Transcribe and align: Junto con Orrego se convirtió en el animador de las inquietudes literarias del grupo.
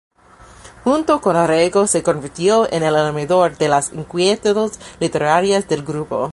Junto 0.83 1.21
con 1.21 1.35
Orrego 1.35 1.85
se 1.85 2.01
convirtió 2.01 2.67
en 2.73 2.81
el 2.81 2.95
animador 2.95 3.55
de 3.59 3.69
las 3.69 3.93
inquietudes 3.93 4.79
literarias 4.99 5.67
del 5.69 5.83
grupo. 5.83 6.29